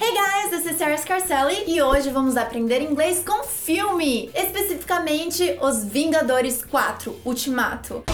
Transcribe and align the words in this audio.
Hey 0.00 0.14
guys, 0.14 0.50
this 0.50 0.64
is 0.70 0.78
Sarah 0.78 0.96
Scarcelli 0.96 1.64
e 1.66 1.82
hoje 1.82 2.08
vamos 2.10 2.36
aprender 2.36 2.80
inglês 2.80 3.20
com 3.26 3.42
filme, 3.42 4.30
especificamente 4.32 5.58
Os 5.60 5.84
Vingadores 5.84 6.62
4 6.62 7.16
Ultimato. 7.24 8.04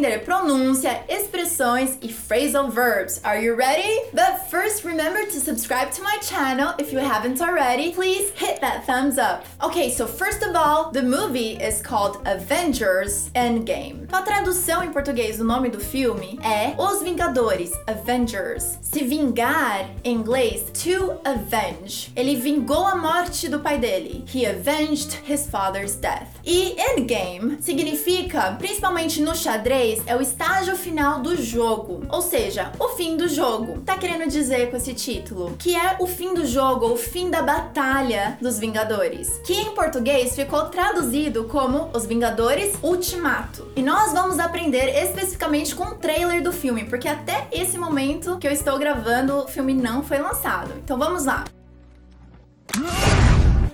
Aprender 0.00 0.24
pronúncia, 0.24 1.04
expressões 1.08 1.98
e 2.00 2.08
phrasal 2.08 2.70
verbs. 2.70 3.20
Are 3.22 3.38
you 3.38 3.54
ready? 3.54 4.00
But 4.14 4.48
first, 4.50 4.82
remember 4.82 5.26
to 5.26 5.38
subscribe 5.38 5.90
to 5.92 6.02
my 6.02 6.16
channel 6.22 6.72
if 6.78 6.90
you 6.90 6.98
haven't 7.00 7.42
already. 7.42 7.92
Please 7.92 8.32
hit 8.34 8.62
that 8.62 8.86
thumbs 8.86 9.18
up. 9.18 9.44
Okay, 9.62 9.90
so 9.90 10.06
first 10.06 10.42
of 10.42 10.56
all, 10.56 10.90
the 10.90 11.02
movie 11.02 11.58
is 11.60 11.82
called 11.82 12.22
Avengers 12.24 13.30
Endgame. 13.34 14.08
A 14.10 14.22
tradução 14.22 14.82
em 14.82 14.90
português 14.90 15.36
do 15.36 15.44
nome 15.44 15.68
do 15.68 15.78
filme 15.78 16.38
é 16.42 16.74
Os 16.78 17.02
Vingadores, 17.02 17.72
Avengers. 17.86 18.78
Se 18.80 19.04
vingar, 19.04 19.86
em 20.02 20.14
inglês, 20.16 20.64
to 20.72 21.20
avenge. 21.24 22.10
Ele 22.16 22.36
vingou 22.36 22.86
a 22.86 22.96
morte 22.96 23.48
do 23.48 23.60
pai 23.60 23.76
dele. 23.78 24.24
He 24.32 24.46
avenged 24.46 25.20
his 25.28 25.46
father's 25.46 25.94
death. 25.94 26.28
E 26.42 26.74
endgame 26.78 27.58
significa, 27.60 28.56
principalmente 28.58 29.20
no 29.20 29.34
xadrez, 29.34 29.89
é 30.06 30.16
o 30.16 30.20
estágio 30.20 30.76
final 30.76 31.20
do 31.20 31.36
jogo, 31.36 32.02
ou 32.08 32.22
seja, 32.22 32.70
o 32.78 32.90
fim 32.90 33.16
do 33.16 33.28
jogo. 33.28 33.80
Tá 33.80 33.96
querendo 33.96 34.28
dizer 34.28 34.70
com 34.70 34.76
esse 34.76 34.94
título 34.94 35.56
que 35.58 35.74
é 35.74 35.96
o 35.98 36.06
fim 36.06 36.34
do 36.34 36.46
jogo, 36.46 36.86
o 36.86 36.96
fim 36.96 37.30
da 37.30 37.42
batalha 37.42 38.38
dos 38.40 38.58
Vingadores, 38.58 39.40
que 39.44 39.54
em 39.54 39.74
português 39.74 40.34
ficou 40.34 40.66
traduzido 40.66 41.44
como 41.44 41.90
Os 41.94 42.06
Vingadores 42.06 42.74
Ultimato. 42.82 43.66
E 43.74 43.82
nós 43.82 44.12
vamos 44.12 44.38
aprender 44.38 44.88
especificamente 45.02 45.74
com 45.74 45.84
o 45.84 45.94
trailer 45.94 46.42
do 46.42 46.52
filme, 46.52 46.84
porque 46.84 47.08
até 47.08 47.48
esse 47.50 47.78
momento 47.78 48.38
que 48.38 48.46
eu 48.46 48.52
estou 48.52 48.78
gravando, 48.78 49.38
o 49.38 49.48
filme 49.48 49.74
não 49.74 50.02
foi 50.02 50.18
lançado. 50.18 50.72
Então 50.84 50.98
vamos 50.98 51.24
lá. 51.24 51.44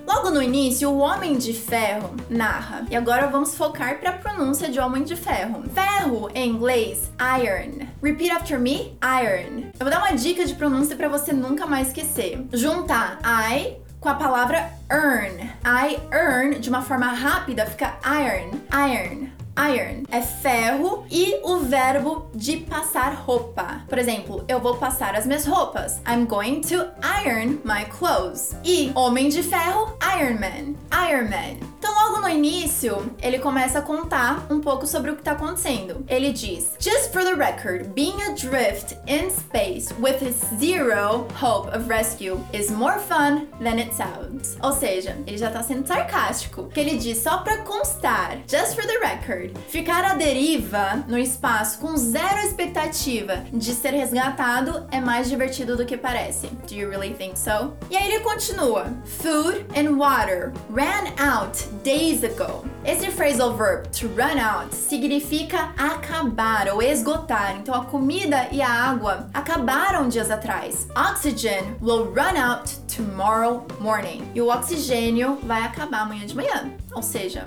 Logo 0.06 0.30
no 0.30 0.40
início, 0.40 0.88
o 0.88 0.98
Homem 0.98 1.36
de 1.36 1.52
Ferro 1.52 2.14
narra. 2.30 2.86
E 2.88 2.94
agora 2.94 3.26
vamos 3.26 3.56
focar 3.56 3.98
para 3.98 4.10
a 4.10 4.12
pronúncia 4.12 4.68
de 4.68 4.78
Homem 4.78 5.02
de 5.02 5.16
Ferro. 5.16 5.64
Ferro 5.74 6.30
em 6.32 6.50
inglês, 6.50 7.10
iron. 7.20 7.86
Repeat 8.00 8.30
after 8.30 8.58
me, 8.58 8.96
iron. 9.02 9.64
Eu 9.78 9.80
vou 9.80 9.90
dar 9.90 9.98
uma 9.98 10.12
dica 10.16 10.46
de 10.46 10.54
pronúncia 10.54 10.94
para 10.94 11.08
você 11.08 11.32
nunca 11.32 11.66
mais 11.66 11.88
esquecer. 11.88 12.46
Juntar 12.52 13.18
I 13.24 13.78
com 14.00 14.08
a 14.08 14.14
palavra 14.14 14.70
earn. 14.90 15.50
I 15.64 15.98
earn 16.12 16.60
de 16.60 16.68
uma 16.68 16.82
forma 16.82 17.06
rápida 17.06 17.66
fica 17.66 17.98
iron, 18.04 18.60
iron 18.72 19.35
iron 19.56 20.04
é 20.10 20.20
ferro 20.20 21.04
e 21.10 21.40
o 21.42 21.60
verbo 21.60 22.30
de 22.34 22.58
passar 22.58 23.14
roupa. 23.14 23.82
Por 23.88 23.98
exemplo, 23.98 24.44
eu 24.48 24.60
vou 24.60 24.76
passar 24.76 25.14
as 25.14 25.26
minhas 25.26 25.46
roupas. 25.46 26.00
I'm 26.06 26.26
going 26.26 26.60
to 26.62 26.90
iron 27.02 27.58
my 27.64 27.84
clothes. 27.86 28.54
E 28.64 28.92
homem 28.94 29.28
de 29.28 29.42
ferro, 29.42 29.96
Iron 30.18 30.38
Man. 30.38 30.74
Iron 31.08 31.28
Man. 31.30 31.75
Então, 31.88 32.10
logo 32.10 32.20
no 32.20 32.28
início, 32.28 33.12
ele 33.22 33.38
começa 33.38 33.78
a 33.78 33.82
contar 33.82 34.44
um 34.50 34.60
pouco 34.60 34.88
sobre 34.88 35.12
o 35.12 35.14
que 35.14 35.20
está 35.20 35.32
acontecendo. 35.32 36.04
Ele 36.08 36.32
diz: 36.32 36.72
Just 36.80 37.12
for 37.12 37.22
the 37.22 37.34
record, 37.34 37.94
being 37.94 38.20
adrift 38.22 38.96
in 39.06 39.30
space 39.30 39.94
with 40.00 40.18
zero 40.58 41.28
hope 41.40 41.68
of 41.68 41.88
rescue 41.88 42.40
is 42.52 42.72
more 42.72 42.98
fun 42.98 43.46
than 43.60 43.78
it 43.78 43.94
sounds. 43.94 44.56
Ou 44.64 44.72
seja, 44.72 45.16
ele 45.28 45.38
já 45.38 45.46
está 45.46 45.62
sendo 45.62 45.86
sarcástico. 45.86 46.64
Que 46.70 46.80
ele 46.80 46.96
diz 46.96 47.18
só 47.18 47.38
para 47.38 47.58
constar, 47.58 48.38
just 48.48 48.74
for 48.74 48.84
the 48.84 48.98
record, 48.98 49.56
Ficar 49.68 50.04
à 50.04 50.14
deriva 50.14 51.04
no 51.06 51.16
espaço 51.16 51.78
com 51.78 51.96
zero 51.96 52.40
expectativa 52.40 53.44
de 53.52 53.72
ser 53.72 53.90
resgatado 53.90 54.88
é 54.90 55.00
mais 55.00 55.28
divertido 55.28 55.76
do 55.76 55.86
que 55.86 55.96
parece. 55.96 56.48
Do 56.68 56.74
you 56.74 56.90
really 56.90 57.14
think 57.14 57.38
so? 57.38 57.72
E 57.88 57.96
aí 57.96 58.12
ele 58.12 58.24
continua: 58.24 58.86
Food 59.04 59.66
and 59.76 59.96
water 59.96 60.52
ran 60.68 61.14
out 61.20 61.75
days 61.82 62.22
ago. 62.22 62.64
Esse 62.84 63.10
phrasal 63.10 63.56
verb 63.56 63.90
to 63.92 64.08
run 64.08 64.38
out 64.38 64.72
significa 64.74 65.72
acabar 65.76 66.68
ou 66.68 66.82
esgotar. 66.82 67.56
Então 67.56 67.74
a 67.74 67.84
comida 67.84 68.48
e 68.52 68.62
a 68.62 68.68
água 68.68 69.28
acabaram 69.34 70.08
dias 70.08 70.30
atrás. 70.30 70.86
Oxygen 70.94 71.76
will 71.80 72.04
run 72.04 72.36
out 72.36 72.70
tomorrow 72.86 73.66
morning. 73.80 74.22
E 74.34 74.40
o 74.40 74.48
oxigênio 74.48 75.38
vai 75.42 75.62
acabar 75.62 76.02
amanhã 76.02 76.26
de 76.26 76.34
manhã. 76.34 76.70
Ou 76.94 77.02
seja, 77.02 77.46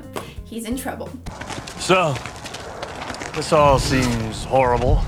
he's 0.51 0.65
in 0.65 0.75
trouble. 0.75 1.09
So, 1.79 2.13
this 3.33 3.53
all 3.53 3.79
seems 3.79 4.45
horrible. 4.45 5.01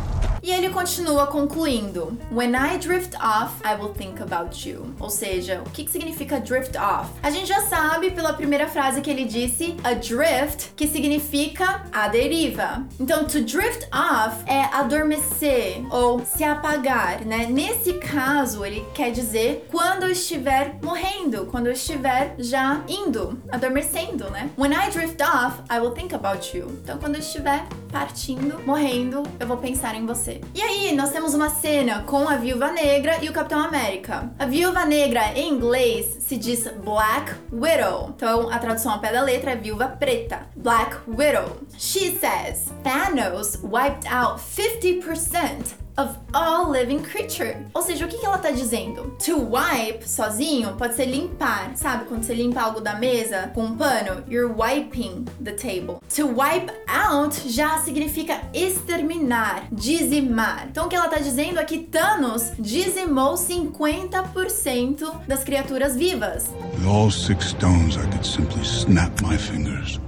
E 0.44 0.50
ele 0.50 0.70
continua 0.70 1.28
concluindo: 1.28 2.18
When 2.32 2.56
I 2.56 2.78
drift 2.78 3.16
off, 3.18 3.54
I 3.64 3.76
will 3.80 3.94
think 3.94 4.22
about 4.22 4.68
you. 4.68 4.94
Ou 5.00 5.10
seja, 5.10 5.62
o 5.66 5.70
que, 5.70 5.84
que 5.84 5.92
significa 5.92 6.40
drift 6.40 6.76
off? 6.78 7.12
A 7.22 7.30
gente 7.30 7.48
já 7.48 7.62
sabe 7.62 8.12
pela 8.12 8.34
primeira 8.34 8.68
frase 8.68 9.02
que 9.02 9.10
ele 9.10 9.26
disse, 9.26 9.76
adrift, 9.84 10.74
que 10.76 10.88
significa 10.88 11.84
a 11.92 12.08
deriva. 12.08 12.86
Então, 13.00 13.26
to 13.26 13.42
drift 13.42 13.88
off 13.94 14.44
é 14.48 14.64
adormecer 14.74 15.86
ou 15.92 16.26
se 16.26 16.44
apagar, 16.44 17.24
né? 17.26 17.46
Nesse 17.48 17.94
caso, 17.94 18.66
ele 18.66 18.86
quer 18.94 19.12
dizer 19.12 19.68
quando 19.70 20.04
eu 20.04 20.12
estiver 20.12 20.78
morrendo, 20.82 21.46
quando 21.48 21.68
eu 21.68 21.74
estiver 21.74 22.36
já 22.40 22.82
indo, 22.88 23.40
adormecendo, 23.52 24.30
né? 24.32 24.50
When 24.58 24.72
I 24.72 24.90
drift 24.90 25.22
off, 25.22 25.62
I 25.70 25.80
will 25.80 25.92
think 25.92 26.16
about 26.16 26.58
you. 26.58 26.68
Então, 26.84 26.98
quando 26.98 27.16
eu 27.16 27.22
estiver 27.22 27.64
partindo, 27.92 28.60
morrendo, 28.66 29.24
eu 29.40 29.46
vou 29.46 29.58
pensar 29.58 29.96
em 29.96 30.06
você. 30.06 30.31
E 30.54 30.62
aí, 30.62 30.96
nós 30.96 31.12
temos 31.12 31.34
uma 31.34 31.50
cena 31.50 32.04
com 32.04 32.30
a 32.30 32.38
Viúva 32.38 32.72
Negra 32.72 33.18
e 33.22 33.30
o 33.30 33.34
Capitão 33.34 33.60
América. 33.60 34.32
A 34.38 34.46
Viúva 34.46 34.86
Negra, 34.86 35.34
em 35.36 35.52
inglês, 35.52 36.18
se 36.20 36.38
diz 36.38 36.68
Black 36.84 37.34
Widow. 37.52 38.14
Então, 38.16 38.50
a 38.50 38.60
tradução 38.60 38.94
ao 38.94 39.00
pé 39.00 39.12
da 39.12 39.22
letra 39.22 39.52
é 39.52 39.56
Viúva 39.56 39.88
Preta. 39.88 40.48
Black 40.56 40.96
Widow. 41.08 41.58
She 41.78 42.18
says, 42.18 42.72
Thanos 42.84 43.60
wiped 43.64 44.08
out 44.08 44.40
50% 44.40 45.81
of 45.98 46.18
all 46.34 46.70
living 46.70 47.00
creature. 47.00 47.58
Ou 47.74 47.82
seja, 47.82 48.06
o 48.06 48.08
que, 48.08 48.26
ela 48.26 48.38
tá 48.38 48.52
dizendo? 48.52 49.16
To 49.26 49.38
wipe, 49.56 50.08
sozinho, 50.08 50.76
pode 50.76 50.96
ser 50.96 51.06
limpar. 51.06 51.72
Sabe 51.76 52.06
quando 52.06 52.24
você 52.24 52.34
limpa 52.34 52.62
algo 52.62 52.82
da 52.82 52.96
mesa 52.96 53.52
com 53.54 53.64
um 53.64 53.76
pano? 53.76 54.24
You're 54.30 54.54
wiping 54.54 55.26
the 55.44 55.54
table. 55.54 56.00
To 56.16 56.28
wipe 56.28 56.72
out 56.88 57.50
já 57.50 57.80
significa 57.80 58.42
exterminar, 58.54 59.68
dizimar. 59.72 60.68
Então 60.70 60.86
o 60.86 60.90
que 60.90 60.96
ela 60.96 61.08
tá 61.08 61.18
dizendo 61.18 61.60
é 61.60 61.66
que 61.66 61.80
Thanos 61.80 62.52
dizimou 62.58 63.36
50% 63.36 65.26
das 65.28 65.44
criaturas 65.44 65.96
vivas. 65.96 66.50
With 66.78 66.88
all 66.88 67.12
six 67.12 67.50
stones, 67.50 67.98
I 67.98 68.08
could 68.08 68.26
simply 68.26 68.64
snap 68.64 69.12
my 69.22 69.38
fingers. 69.38 70.00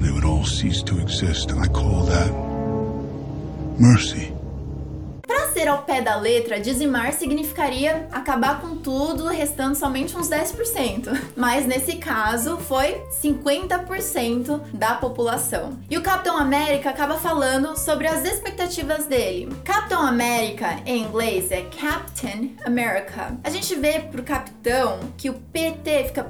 They 0.00 0.10
would 0.10 0.24
all 0.24 0.44
cease 0.44 0.82
to 0.84 1.00
exist, 1.00 1.50
and 1.50 1.60
I 1.60 1.68
call 1.68 2.04
that 2.06 2.30
mercy 3.80 4.37
ser 5.58 5.66
ao 5.66 5.82
pé 5.82 6.00
da 6.00 6.14
letra, 6.14 6.60
dizimar 6.60 7.12
significaria 7.12 8.06
acabar 8.12 8.60
com 8.60 8.76
tudo, 8.76 9.26
restando 9.26 9.74
somente 9.74 10.16
uns 10.16 10.28
10%. 10.28 11.08
Mas 11.36 11.66
nesse 11.66 11.96
caso 11.96 12.58
foi 12.58 13.02
50% 13.20 14.60
da 14.72 14.94
população. 14.94 15.76
E 15.90 15.98
o 15.98 16.02
Capitão 16.02 16.36
América 16.36 16.90
acaba 16.90 17.18
falando 17.18 17.76
sobre 17.76 18.06
as 18.06 18.24
expectativas 18.24 19.06
dele. 19.06 19.52
Capitão 19.64 20.00
América 20.00 20.78
em 20.86 21.02
inglês 21.02 21.50
é 21.50 21.62
Captain 21.62 22.54
America. 22.64 23.36
A 23.42 23.50
gente 23.50 23.74
vê 23.74 23.98
pro 23.98 24.22
capitão 24.22 25.00
que 25.16 25.28
o 25.28 25.34
PT 25.34 26.04
fica 26.04 26.22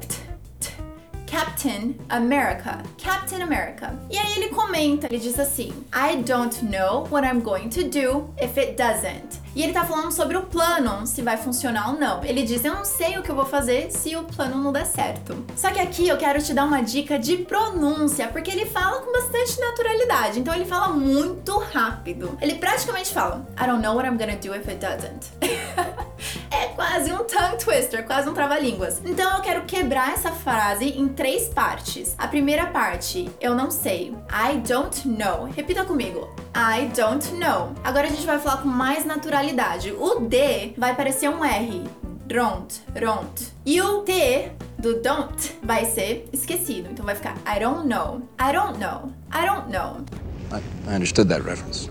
Captain 1.30 1.94
America. 2.08 2.78
Captain 2.96 3.42
America. 3.42 3.94
E 4.10 4.16
aí 4.16 4.36
ele 4.36 4.48
comenta, 4.48 5.06
ele 5.08 5.18
diz 5.18 5.38
assim: 5.38 5.74
I 5.92 6.16
don't 6.22 6.64
know 6.64 7.06
what 7.10 7.26
I'm 7.26 7.40
going 7.40 7.68
to 7.68 7.82
do 7.84 8.32
if 8.42 8.56
it 8.56 8.76
doesn't. 8.76 9.38
E 9.54 9.62
ele 9.62 9.72
tá 9.72 9.84
falando 9.84 10.10
sobre 10.10 10.36
o 10.36 10.42
plano, 10.42 11.06
se 11.06 11.20
vai 11.20 11.36
funcionar 11.36 11.90
ou 11.90 11.98
não. 11.98 12.24
Ele 12.24 12.44
diz: 12.44 12.64
Eu 12.64 12.74
não 12.74 12.84
sei 12.84 13.18
o 13.18 13.22
que 13.22 13.30
eu 13.30 13.34
vou 13.34 13.44
fazer 13.44 13.90
se 13.90 14.16
o 14.16 14.24
plano 14.24 14.56
não 14.56 14.72
der 14.72 14.86
certo. 14.86 15.44
Só 15.54 15.70
que 15.70 15.80
aqui 15.80 16.08
eu 16.08 16.16
quero 16.16 16.42
te 16.42 16.54
dar 16.54 16.64
uma 16.64 16.80
dica 16.80 17.18
de 17.18 17.36
pronúncia, 17.36 18.28
porque 18.28 18.50
ele 18.50 18.64
fala 18.64 19.02
com 19.02 19.12
bastante 19.12 19.60
naturalidade. 19.60 20.40
Então 20.40 20.54
ele 20.54 20.64
fala 20.64 20.88
muito 20.88 21.58
rápido. 21.58 22.38
Ele 22.40 22.54
praticamente 22.54 23.12
fala: 23.12 23.46
I 23.60 23.66
don't 23.66 23.82
know 23.82 23.94
what 23.94 24.08
I'm 24.08 24.16
gonna 24.16 24.36
do 24.36 24.54
if 24.54 24.66
it 24.66 24.76
doesn't. 24.76 25.28
é 26.50 26.66
quase 26.68 27.12
um 27.12 27.24
tongue 27.24 27.58
twister, 27.58 28.04
quase 28.04 28.28
um 28.28 28.34
trava-línguas. 28.34 29.00
Então 29.04 29.36
eu 29.36 29.42
quero 29.42 29.64
quebrar 29.64 30.12
essa 30.12 30.30
frase 30.30 30.86
em 30.86 31.08
três 31.08 31.48
partes. 31.48 32.14
A 32.18 32.26
primeira 32.26 32.66
parte, 32.66 33.30
eu 33.40 33.54
não 33.54 33.70
sei. 33.70 34.14
I 34.30 34.58
don't 34.58 35.08
know. 35.08 35.44
Repita 35.54 35.84
comigo. 35.84 36.28
I 36.54 36.86
don't 36.96 37.32
know. 37.34 37.72
Agora 37.84 38.06
a 38.06 38.10
gente 38.10 38.26
vai 38.26 38.38
falar 38.38 38.58
com 38.58 38.68
mais 38.68 39.04
naturalidade. 39.04 39.92
O 39.92 40.20
D 40.20 40.74
vai 40.76 40.94
parecer 40.94 41.28
um 41.28 41.44
R. 41.44 41.84
Don't, 42.26 42.82
don't. 42.92 43.52
E 43.64 43.80
o 43.80 44.02
T 44.02 44.52
do 44.78 45.00
don't 45.00 45.58
vai 45.62 45.84
ser 45.86 46.28
esquecido. 46.32 46.90
Então 46.90 47.04
vai 47.04 47.14
ficar 47.14 47.34
I 47.46 47.58
don't 47.58 47.88
know. 47.88 48.22
I 48.38 48.52
don't 48.52 48.78
know. 48.78 49.12
I 49.32 49.46
don't 49.46 49.70
know. 49.70 50.04
I, 50.52 50.62
I 50.90 50.94
understood 50.94 51.28
that 51.30 51.42
reference. 51.42 51.90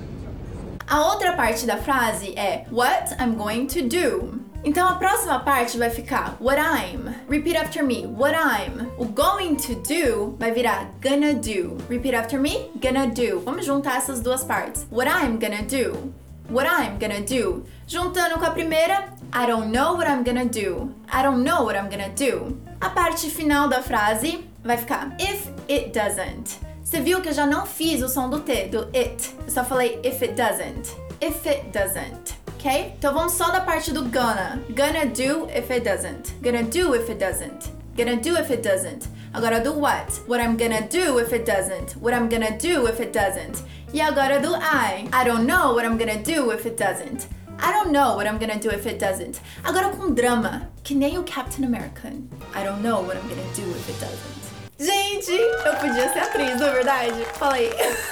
A 0.89 1.01
outra 1.01 1.33
parte 1.33 1.65
da 1.65 1.75
frase 1.75 2.33
é 2.37 2.65
what 2.71 3.13
I'm 3.19 3.35
going 3.35 3.67
to 3.67 3.81
do. 3.81 4.39
Então 4.63 4.87
a 4.87 4.95
próxima 4.95 5.37
parte 5.37 5.77
vai 5.77 5.89
ficar 5.89 6.37
what 6.39 6.57
I'm. 6.57 7.13
Repeat 7.29 7.57
after 7.57 7.83
me. 7.83 8.07
What 8.07 8.33
I'm. 8.33 8.89
O 8.97 9.03
going 9.03 9.55
to 9.57 9.75
do 9.75 10.37
vai 10.39 10.53
virar 10.53 10.89
gonna 11.01 11.33
do. 11.33 11.77
Repeat 11.89 12.15
after 12.15 12.39
me. 12.39 12.71
Gonna 12.81 13.07
do. 13.07 13.41
Vamos 13.41 13.65
juntar 13.65 13.97
essas 13.97 14.21
duas 14.21 14.45
partes. 14.45 14.87
What 14.89 15.09
I'm 15.09 15.37
gonna 15.37 15.63
do. 15.63 16.13
What 16.49 16.65
I'm 16.65 16.97
gonna 16.97 17.19
do. 17.19 17.65
Juntando 17.85 18.39
com 18.39 18.45
a 18.45 18.51
primeira, 18.51 19.09
I 19.33 19.45
don't 19.45 19.69
know 19.69 19.97
what 19.97 20.09
I'm 20.09 20.23
gonna 20.23 20.45
do. 20.45 20.95
I 21.11 21.21
don't 21.21 21.43
know 21.43 21.65
what 21.65 21.75
I'm 21.77 21.89
gonna 21.89 22.13
do. 22.15 22.57
A 22.79 22.89
parte 22.89 23.29
final 23.29 23.67
da 23.67 23.81
frase 23.81 24.45
vai 24.63 24.77
ficar 24.77 25.17
if 25.19 25.51
it 25.67 25.91
doesn't. 25.91 26.66
Você 26.87 27.01
viu 27.01 27.19
que 27.19 27.27
eu 27.27 27.33
já 27.33 27.45
não 27.45 27.65
fiz 27.65 28.01
o 28.01 28.07
som 28.07 28.29
do 28.29 28.39
T, 28.39 28.69
do 28.69 28.87
it. 28.95 29.35
Eu 29.45 29.51
só 29.51 29.61
falei 29.65 29.99
if 30.05 30.21
it 30.21 30.35
doesn't. 30.35 30.95
If 31.19 31.45
it 31.45 31.67
doesn't. 31.77 32.33
Ok? 32.47 32.93
Então 32.97 33.13
vamos 33.13 33.33
só 33.33 33.51
da 33.51 33.59
parte 33.59 33.91
do 33.91 34.03
gonna. 34.03 34.63
Gonna 34.69 35.05
do 35.05 35.49
if 35.53 35.69
it 35.69 35.81
doesn't. 35.81 36.33
Gonna 36.41 36.63
do 36.63 36.95
if 36.95 37.09
it 37.09 37.19
doesn't. 37.19 37.73
Gonna 37.97 38.15
do 38.15 38.39
if 38.39 38.49
it 38.49 38.63
doesn't. 38.63 39.09
Agora 39.33 39.59
do 39.59 39.73
what. 39.73 40.13
What 40.29 40.41
I'm 40.41 40.55
gonna 40.55 40.87
do 40.87 41.19
if 41.19 41.33
it 41.33 41.43
doesn't. 41.43 41.97
What 41.99 42.15
I'm 42.15 42.29
gonna 42.29 42.57
do 42.57 42.87
if 42.87 43.01
it 43.01 43.11
doesn't. 43.11 43.65
E 43.93 43.99
agora 43.99 44.39
do 44.39 44.55
I. 44.55 45.09
I 45.11 45.25
don't 45.25 45.45
know 45.45 45.73
what 45.73 45.83
I'm 45.85 45.97
gonna 45.97 46.23
do 46.23 46.51
if 46.51 46.65
it 46.65 46.77
doesn't. 46.77 47.27
I 47.59 47.73
don't 47.73 47.91
know 47.91 48.15
what 48.15 48.27
I'm 48.27 48.37
gonna 48.37 48.59
do 48.59 48.69
if 48.69 48.87
it 48.87 48.97
doesn't. 48.97 49.41
Agora 49.65 49.89
com 49.89 50.13
drama, 50.13 50.69
que 50.85 50.95
nem 50.95 51.17
o 51.17 51.23
Captain 51.23 51.65
America. 51.65 52.13
I 52.55 52.63
don't 52.63 52.81
know 52.81 53.01
what 53.01 53.17
I'm 53.17 53.27
gonna 53.27 53.43
do 53.53 53.69
if 53.75 53.89
it 53.89 53.99
doesn't. 53.99 54.56
Gente, 54.79 55.31
eu 55.31 55.75
podia 55.77 56.13
ser 56.13 56.19
atriz, 56.19 56.59
não 56.59 56.67
é 56.67 56.71
verdade? 56.71 57.25
Falei. 57.33 57.71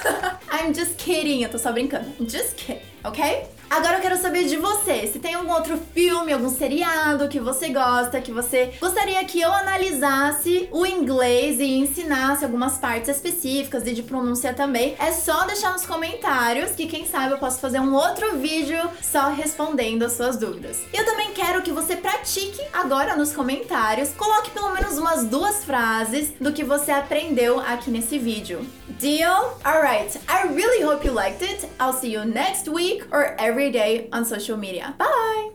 I'm 0.52 0.74
just 0.74 0.96
kidding, 0.98 1.44
eu 1.44 1.50
tô 1.50 1.60
só 1.60 1.72
brincando. 1.72 2.12
Just 2.28 2.56
kidding, 2.56 2.82
ok? 3.04 3.46
Agora 3.70 3.98
eu 3.98 4.02
quero 4.02 4.18
saber 4.18 4.46
de 4.46 4.58
você. 4.58 5.08
Se 5.08 5.20
tem 5.20 5.34
algum 5.34 5.52
outro 5.52 5.78
filme, 5.94 6.32
algum 6.32 6.50
seriado 6.50 7.28
que 7.28 7.40
você 7.40 7.70
gosta, 7.70 8.22
que 8.22 8.32
você 8.32 8.74
gostaria 8.80 9.24
que 9.26 9.42
eu 9.42 9.52
analisasse 9.52 10.70
o 10.72 10.86
inglês 10.86 11.60
e 11.60 11.78
ensinasse 11.80 12.46
algumas 12.46 12.78
partes 12.78 13.10
específicas 13.10 13.86
e 13.86 13.94
de 13.94 14.04
pronúncia 14.04 14.54
também, 14.54 14.96
é 15.00 15.12
só 15.12 15.46
deixar 15.46 15.74
nos 15.74 15.86
comentários 15.86 16.72
que 16.72 16.88
quem 16.88 17.06
sabe 17.06 17.34
eu 17.34 17.38
posso 17.38 17.60
fazer 17.60 17.80
um 17.80 17.94
outro 17.94 18.38
vídeo 18.38 18.80
só 19.02 19.30
respondendo 19.30 20.04
as 20.04 20.14
suas 20.14 20.38
dúvidas. 20.38 20.80
E 20.94 20.98
quero 21.46 21.62
que 21.62 21.72
você 21.72 21.96
pratique 21.96 22.60
agora 22.74 23.16
nos 23.16 23.32
comentários, 23.32 24.10
coloque 24.10 24.50
pelo 24.50 24.74
menos 24.74 24.98
umas 24.98 25.24
duas 25.26 25.64
frases 25.64 26.32
do 26.42 26.52
que 26.52 26.64
você 26.64 26.92
aprendeu 26.92 27.60
aqui 27.60 27.92
nesse 27.92 28.18
vídeo. 28.18 28.66
Deal? 29.00 29.56
Alright, 29.64 30.20
I 30.28 30.48
really 30.48 30.84
hope 30.84 31.06
you 31.06 31.14
liked 31.14 31.44
it. 31.44 31.68
I'll 31.80 31.94
see 31.94 32.12
you 32.12 32.26
next 32.26 32.68
week 32.68 33.06
or 33.12 33.36
every 33.38 33.70
day 33.70 34.10
on 34.12 34.26
social 34.26 34.58
media. 34.58 34.96
Bye! 34.98 35.55